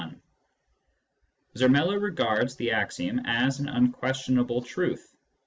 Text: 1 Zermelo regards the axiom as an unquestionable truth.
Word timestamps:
1 0.01 0.21
Zermelo 1.55 1.95
regards 2.01 2.55
the 2.55 2.71
axiom 2.71 3.21
as 3.23 3.59
an 3.59 3.69
unquestionable 3.69 4.63
truth. 4.63 5.15